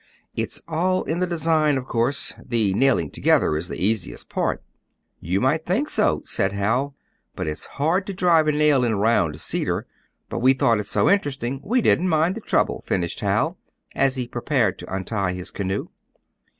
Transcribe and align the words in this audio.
"It's 0.35 0.59
all 0.67 1.03
in 1.03 1.19
the 1.19 1.27
design, 1.27 1.77
of 1.77 1.85
course; 1.85 2.33
the 2.43 2.73
nailing 2.73 3.11
together 3.11 3.55
is 3.55 3.67
the 3.67 3.77
easiest 3.79 4.29
part." 4.29 4.63
"You 5.19 5.39
might 5.39 5.63
think 5.63 5.91
so," 5.91 6.23
said 6.25 6.53
Hal, 6.53 6.95
"but 7.35 7.47
it's 7.47 7.67
hard 7.77 8.07
to 8.07 8.13
drive 8.15 8.47
a 8.47 8.51
nail 8.51 8.83
in 8.83 8.95
round 8.95 9.39
cedar. 9.39 9.85
But 10.27 10.39
we 10.39 10.53
thought 10.53 10.79
it 10.79 10.87
so 10.87 11.07
interesting, 11.07 11.61
we 11.63 11.81
didn't 11.83 12.09
mind 12.09 12.33
the 12.33 12.41
trouble," 12.41 12.81
finished 12.87 13.19
Hal, 13.19 13.59
as 13.93 14.15
he 14.15 14.27
prepared 14.27 14.79
to 14.79 14.91
untie 14.91 15.33
his 15.33 15.51
canoe. 15.51 15.89